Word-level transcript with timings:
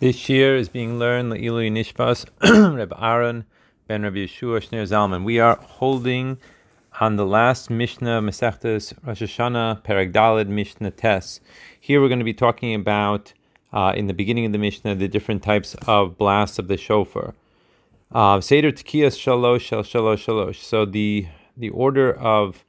This 0.00 0.28
year 0.28 0.56
is 0.56 0.68
being 0.68 0.98
learned 0.98 1.32
Le'ilu 1.32 1.70
Nishmas, 1.70 2.26
Reb 2.76 2.92
Aaron 3.00 3.44
ben 3.86 4.02
Rabbi 4.02 4.26
Yeshua 4.26 4.60
Shneir 4.60 4.82
Zalman. 4.82 5.22
We 5.22 5.38
are 5.38 5.54
holding 5.54 6.38
on 7.00 7.14
the 7.14 7.24
last 7.24 7.70
Mishnah 7.70 8.20
Masechtas 8.20 8.92
Rosh 9.06 9.22
Hashanah 9.22 9.84
Perek 9.84 10.12
Daled 10.12 10.48
Mishnah 10.48 10.90
Tes. 10.90 11.40
Here 11.78 12.00
we're 12.00 12.08
going 12.08 12.18
to 12.18 12.24
be 12.24 12.34
talking 12.34 12.74
about 12.74 13.34
uh, 13.72 13.92
in 13.96 14.08
the 14.08 14.12
beginning 14.12 14.44
of 14.44 14.50
the 14.50 14.58
Mishnah 14.58 14.96
the 14.96 15.06
different 15.06 15.44
types 15.44 15.76
of 15.86 16.18
blasts 16.18 16.58
of 16.58 16.66
the 16.66 16.76
shofar. 16.76 17.32
Uh, 18.10 18.40
Seder 18.40 18.72
Tekiyas 18.72 19.16
Shalosh 19.16 19.70
Shalosh 19.70 20.24
Shalosh. 20.26 20.56
So 20.56 20.84
the 20.84 21.28
the 21.56 21.70
order 21.70 22.12
of 22.12 22.64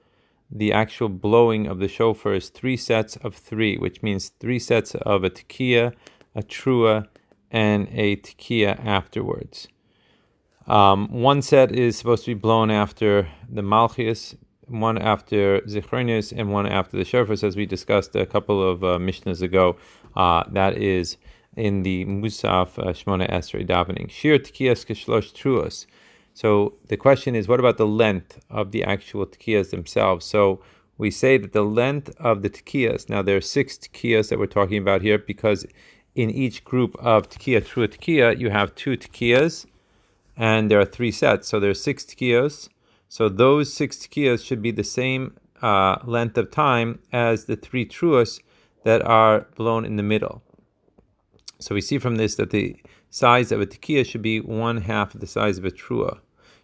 the 0.51 0.71
actual 0.71 1.09
blowing 1.09 1.65
of 1.65 1.79
the 1.79 1.87
shofar 1.87 2.35
is 2.35 2.49
three 2.49 2.77
sets 2.77 3.15
of 3.17 3.33
three, 3.33 3.77
which 3.79 4.03
means 4.03 4.29
three 4.39 4.59
sets 4.59 4.93
of 4.93 5.23
a 5.23 5.31
tekiah, 5.31 5.91
a 6.35 6.43
trua, 6.43 7.07
and 7.51 7.87
a 7.91 8.17
tekiah 8.17 8.83
afterwards. 8.85 9.67
Um, 10.67 11.07
one 11.11 11.41
set 11.41 11.71
is 11.71 11.97
supposed 11.97 12.25
to 12.25 12.31
be 12.31 12.39
blown 12.39 12.71
after 12.71 13.27
the 13.47 13.61
Malchus, 13.61 14.35
one 14.67 14.97
after 14.97 15.61
Zichronius, 15.61 16.33
and 16.35 16.51
one 16.51 16.65
after 16.65 16.97
the 16.97 17.05
Shofar, 17.05 17.33
as 17.33 17.55
we 17.55 17.65
discussed 17.65 18.15
a 18.15 18.25
couple 18.25 18.67
of 18.67 18.83
uh, 18.83 18.97
Mishnahs 18.97 19.41
ago. 19.41 19.77
Uh, 20.15 20.43
that 20.49 20.77
is 20.77 21.17
in 21.55 21.83
the 21.83 22.05
Musaf 22.05 22.79
uh, 22.79 22.91
Shmona 22.93 23.29
Esrei 23.29 23.65
davening. 23.65 24.09
Shiur 24.09 24.39
Tekiyas 24.39 24.85
Kishlosh 24.85 25.33
Truos. 25.33 25.85
So 26.33 26.73
the 26.87 26.97
question 26.97 27.33
is, 27.33 27.47
what 27.47 27.61
about 27.61 27.77
the 27.77 27.87
length 27.87 28.39
of 28.49 28.71
the 28.71 28.83
actual 28.83 29.25
tekiyas 29.25 29.69
themselves? 29.69 30.25
So 30.25 30.61
we 30.97 31.09
say 31.09 31.37
that 31.37 31.53
the 31.53 31.63
length 31.63 32.13
of 32.19 32.41
the 32.41 32.49
tekiyas, 32.49 33.07
now 33.07 33.21
there 33.21 33.37
are 33.37 33.41
six 33.41 33.77
tekiyas 33.77 34.29
that 34.29 34.37
we're 34.37 34.47
talking 34.47 34.77
about 34.77 35.01
here 35.01 35.17
because 35.17 35.65
in 36.15 36.29
each 36.29 36.63
group 36.63 36.95
of 36.97 37.29
tekiah, 37.29 37.65
true 37.65 37.87
tekiah, 37.87 38.39
you 38.39 38.49
have 38.49 38.73
two 38.73 38.97
tekiyas, 38.97 39.65
and 40.37 40.71
there 40.71 40.79
are 40.79 40.85
three 40.85 41.11
sets. 41.11 41.47
So 41.47 41.59
there's 41.59 41.83
six 41.83 42.05
tekiyos. 42.05 42.69
So 43.09 43.29
those 43.29 43.71
six 43.71 43.97
tekiyos 43.97 44.43
should 44.45 44.61
be 44.61 44.71
the 44.71 44.83
same 44.83 45.37
uh, 45.61 45.97
length 46.05 46.37
of 46.37 46.51
time 46.51 46.99
as 47.11 47.45
the 47.45 47.55
three 47.55 47.85
truas 47.85 48.39
that 48.83 49.01
are 49.01 49.47
blown 49.55 49.85
in 49.85 49.97
the 49.97 50.03
middle. 50.03 50.41
So 51.59 51.75
we 51.75 51.81
see 51.81 51.97
from 51.97 52.15
this 52.15 52.35
that 52.35 52.51
the 52.51 52.77
size 53.09 53.51
of 53.51 53.61
a 53.61 53.65
tekiah 53.65 54.05
should 54.05 54.21
be 54.21 54.39
one 54.39 54.81
half 54.81 55.13
of 55.13 55.21
the 55.21 55.27
size 55.27 55.57
of 55.57 55.65
a 55.65 55.71
trua. 55.71 56.19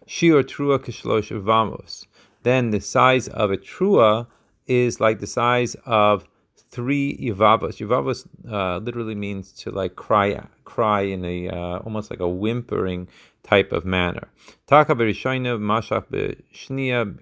Shiur 0.06 0.42
trua 0.42 0.78
kishlosh 0.78 1.30
vamos. 1.40 2.06
Then 2.42 2.70
the 2.70 2.80
size 2.80 3.28
of 3.28 3.50
a 3.50 3.56
trua 3.56 4.26
is 4.66 5.00
like 5.00 5.20
the 5.20 5.26
size 5.26 5.76
of 5.86 6.24
three 6.72 7.16
yivavos. 7.18 7.76
Yivavos 7.78 8.26
uh, 8.50 8.78
literally 8.78 9.14
means 9.14 9.52
to 9.52 9.70
like 9.70 9.94
cry, 9.94 10.42
cry 10.64 11.02
in 11.02 11.24
a 11.24 11.48
uh, 11.48 11.78
almost 11.80 12.10
like 12.10 12.20
a 12.20 12.28
whimpering 12.28 13.06
type 13.42 13.72
of 13.72 13.84
manner. 13.84 14.28
Taka 14.66 14.94
mashach 14.94 16.06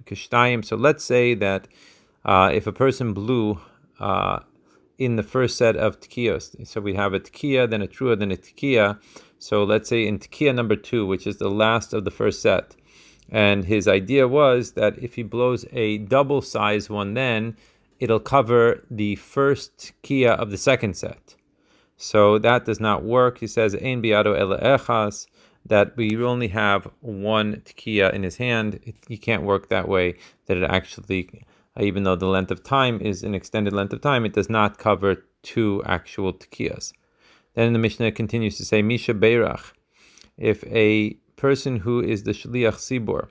kishtayim. 0.05 0.65
So 0.65 0.77
let's 0.77 1.05
say 1.05 1.35
that 1.35 1.69
uh, 2.25 2.51
if 2.55 2.67
a 2.67 2.73
person 2.73 3.13
blew 3.13 3.61
uh, 3.99 4.39
in 4.99 5.17
the 5.17 5.23
first 5.23 5.57
set 5.57 5.77
of 5.77 6.01
tekiyos, 6.01 6.67
so 6.67 6.81
we 6.81 6.95
have 6.95 7.13
a 7.13 7.21
tekiya, 7.21 7.69
then 7.69 7.83
a 7.83 7.89
trua, 7.89 8.19
then 8.19 8.31
a 8.31 8.37
tekiya. 8.37 9.01
So 9.39 9.65
let's 9.65 9.89
say 9.89 10.07
in 10.07 10.19
tekiya 10.21 10.55
number 10.55 10.77
two, 10.77 11.07
which 11.07 11.27
is 11.27 11.39
the 11.39 11.51
last 11.51 11.93
of 11.93 12.05
the 12.05 12.11
first 12.11 12.41
set, 12.41 12.77
and 13.31 13.65
his 13.65 13.89
idea 13.89 14.29
was 14.29 14.73
that 14.73 14.99
if 14.99 15.15
he 15.15 15.23
blows 15.23 15.65
a 15.73 15.99
double 15.99 16.43
size 16.43 16.91
one, 16.91 17.15
then 17.15 17.57
it'll 18.01 18.19
cover 18.19 18.85
the 18.91 19.15
first 19.17 19.93
kia 20.03 20.33
of 20.33 20.51
the 20.51 20.57
second 20.57 20.97
set. 20.97 21.37
So 21.97 22.39
that 22.39 22.65
does 22.65 22.81
not 22.81 23.05
work. 23.05 23.39
He 23.39 23.47
says, 23.47 23.75
Ein 23.75 24.03
biado 24.03 24.37
ela 24.37 24.59
echas, 24.59 25.27
that 25.67 25.95
we 25.97 26.17
only 26.17 26.49
have 26.49 26.89
one 27.01 27.57
tekiah 27.67 28.13
in 28.13 28.23
his 28.23 28.39
hand. 28.39 28.81
It, 28.83 28.97
he 29.07 29.19
can't 29.19 29.43
work 29.43 29.69
that 29.69 29.87
way, 29.87 30.15
that 30.47 30.57
it 30.57 30.65
actually, 30.65 31.45
even 31.79 32.05
though 32.05 32.17
the 32.17 32.27
length 32.27 32.51
of 32.51 32.65
time 32.65 33.01
is 33.03 33.23
an 33.23 33.35
extended 33.35 33.75
length 33.75 33.93
of 33.93 34.01
time, 34.01 34.25
it 34.25 34.33
does 34.33 34.49
not 34.49 34.79
cover 34.79 35.27
two 35.43 35.83
actual 35.85 36.33
tekiyahs. 36.33 36.93
Then 37.55 37.75
the 37.75 37.79
Mishnah 37.79 38.13
continues 38.13 38.57
to 38.57 38.65
say, 38.65 38.81
Misha 38.81 39.13
Beirach, 39.13 39.73
if 40.39 40.65
a 40.65 41.19
person 41.37 41.81
who 41.81 42.01
is 42.01 42.23
the 42.23 42.33
Shliach 42.33 42.77
Tzibor 42.77 43.29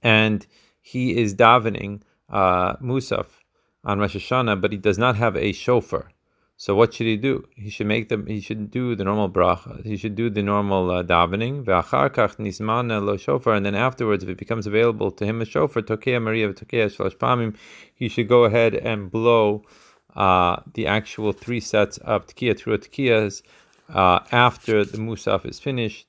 and 0.00 0.46
he 0.80 1.16
is 1.16 1.34
davening, 1.34 2.02
uh, 2.28 2.76
Musaf 2.76 3.26
on 3.84 3.98
Rosh 3.98 4.16
Hashanah, 4.16 4.60
but 4.60 4.72
he 4.72 4.78
does 4.78 4.98
not 4.98 5.16
have 5.16 5.36
a 5.36 5.52
shofar. 5.52 6.10
So 6.56 6.76
what 6.76 6.94
should 6.94 7.06
he 7.06 7.16
do? 7.16 7.48
He 7.56 7.70
should 7.70 7.88
make 7.88 8.08
them. 8.08 8.26
He 8.26 8.40
should 8.40 8.70
do 8.70 8.94
the 8.94 9.02
normal 9.02 9.28
bracha. 9.28 9.84
He 9.84 9.96
should 9.96 10.14
do 10.14 10.30
the 10.30 10.44
normal 10.44 10.90
uh, 10.92 11.02
davening. 11.02 11.64
nismana 11.64 13.04
lo 13.04 13.16
shofar, 13.16 13.54
and 13.54 13.66
then 13.66 13.74
afterwards, 13.74 14.22
if 14.22 14.30
it 14.30 14.38
becomes 14.38 14.66
available 14.66 15.10
to 15.10 15.26
him 15.26 15.40
a 15.40 15.44
shofar, 15.44 15.82
tokea 15.82 16.22
Maria 16.22 16.52
tokea 16.52 16.86
shlosh 16.94 17.16
pamim, 17.16 17.56
he 17.92 18.08
should 18.08 18.28
go 18.28 18.44
ahead 18.44 18.74
and 18.74 19.10
blow 19.10 19.64
uh, 20.14 20.60
the 20.74 20.86
actual 20.86 21.32
three 21.32 21.58
sets 21.58 21.98
of 21.98 22.28
tekiah, 22.28 22.54
trua 22.54 22.78
tekiyas, 22.78 23.42
uh, 23.92 24.20
after 24.30 24.84
the 24.84 24.98
musaf 24.98 25.44
is 25.44 25.58
finished, 25.58 26.06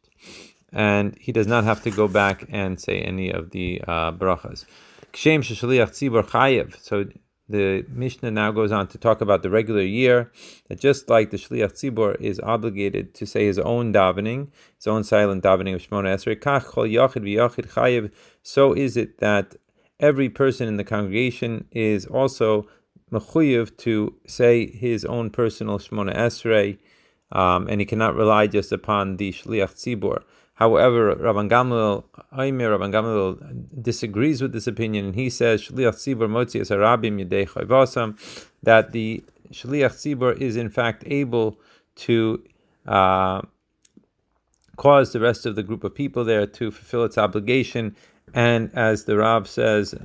and 0.72 1.18
he 1.20 1.32
does 1.32 1.48
not 1.48 1.64
have 1.64 1.82
to 1.82 1.90
go 1.90 2.08
back 2.08 2.46
and 2.50 2.80
say 2.80 3.00
any 3.02 3.32
of 3.32 3.50
the 3.52 3.82
uh, 3.88 4.12
brachas. 4.12 4.66
So 5.16 7.06
the 7.50 7.86
Mishnah 7.90 8.32
now 8.32 8.52
goes 8.52 8.72
on 8.72 8.88
to 8.88 8.98
talk 8.98 9.22
about 9.22 9.44
the 9.44 9.50
regular 9.50 9.82
year, 9.82 10.32
that 10.70 10.80
just 10.80 11.10
like 11.10 11.30
the 11.30 11.38
Shliach 11.38 11.74
Tzibor 11.74 12.20
is 12.22 12.40
obligated 12.40 13.14
to 13.16 13.26
say 13.26 13.46
his 13.46 13.60
own 13.60 13.94
davening, 13.94 14.50
his 14.78 14.88
own 14.88 15.04
silent 15.04 15.44
davening 15.44 15.76
of 15.76 15.82
Shemona 15.82 16.16
Esrei, 16.16 16.36
kach 16.36 16.66
chol 16.66 16.92
yachid 16.92 17.24
v'yachid 17.24 17.72
chayiv, 17.74 18.12
so 18.42 18.74
is 18.74 18.96
it 18.96 19.20
that 19.20 19.56
every 20.00 20.30
person 20.30 20.68
in 20.68 20.78
the 20.78 20.84
congregation 20.84 21.66
is 21.72 22.06
also 22.06 22.68
mechuyev 23.12 23.76
to 23.78 24.16
say 24.26 24.68
his 24.68 25.06
own 25.06 25.30
personal 25.30 25.80
Shemona 25.80 26.16
Esrei, 26.16 26.78
um, 27.32 27.68
and 27.68 27.82
he 27.82 27.86
cannot 27.86 28.16
rely 28.16 28.48
just 28.48 28.72
upon 28.72 29.18
the 29.18 29.32
Shliach 29.32 29.74
Tzibor. 29.76 30.24
However, 30.56 31.16
Rabban 31.16 31.50
Gamliel, 31.50 32.04
Aimer 32.38 32.78
Rabban 32.78 32.92
Gamliel 32.94 33.82
disagrees 33.82 34.42
with 34.42 34.54
this 34.54 34.68
opinion, 34.68 35.06
and 35.06 35.16
he 35.16 35.30
says 35.30 35.64
Shliach 35.64 35.96
Tzibur 35.96 36.30
Motzi 36.30 36.62
Arabim 36.62 37.26
Yedei 37.26 38.46
that 38.62 38.92
the 38.92 39.24
Shliach 39.52 39.94
Tzibur 39.94 40.40
is 40.40 40.56
in 40.56 40.70
fact 40.70 41.04
able 41.08 41.60
to 41.96 42.44
uh, 42.86 43.42
cause 44.78 45.12
the 45.12 45.20
rest 45.20 45.46
of 45.46 45.56
the 45.56 45.64
group 45.64 45.84
of 45.84 45.96
people 45.96 46.24
there 46.24 46.46
to 46.46 46.70
fulfill 46.70 47.04
its 47.04 47.18
obligation, 47.18 47.96
and 48.34 48.70
as 48.76 49.06
the 49.06 49.18
Rab 49.18 49.48
says, 49.48 49.96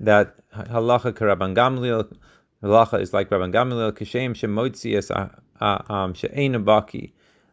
that 0.00 0.34
halacha 0.52 1.12
Rabban 1.12 1.54
Gamliel, 1.54 2.12
halacha 2.60 3.00
is 3.00 3.12
like 3.12 3.30
Rabban 3.30 3.52
Gamliel, 3.52 3.92
Kishem 3.92 4.32
Shemotzi 4.34 4.96
Es 4.96 5.12
um, 5.60 6.14
She'ena 6.14 6.58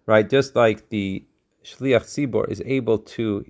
right? 0.07 0.27
Just 0.27 0.55
like 0.55 0.89
the 0.89 1.23
shliach 1.69 2.05
tzibor 2.05 2.49
is 2.49 2.61
able 2.65 2.97
to 2.97 3.45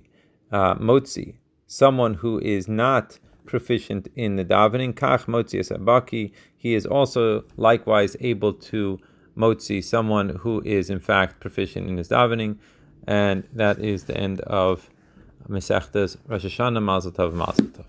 uh, 0.52 0.74
motzi 0.74 1.34
someone 1.66 2.14
who 2.14 2.38
is 2.40 2.66
not 2.66 3.18
proficient 3.46 4.08
in 4.14 4.36
the 4.36 4.44
davening, 4.44 4.92
kach 4.94 5.26
motzi 5.26 5.60
asabaki, 5.60 6.32
he 6.56 6.74
is 6.74 6.86
also 6.86 7.44
likewise 7.56 8.16
able 8.20 8.52
to 8.52 8.98
motzi 9.36 9.82
someone 9.82 10.30
who 10.30 10.60
is 10.64 10.90
in 10.90 11.00
fact 11.00 11.40
proficient 11.40 11.88
in 11.88 11.96
his 11.96 12.08
davening, 12.08 12.56
and 13.06 13.46
that 13.52 13.78
is 13.78 14.04
the 14.04 14.16
end 14.16 14.40
of 14.42 14.90
Masechtas 15.48 16.16
Rosh 16.28 16.44
Hashanah 16.44 16.82
Mazel 16.82 17.12
Tov 17.12 17.32
Mazel 17.32 17.66
Tov. 17.66 17.86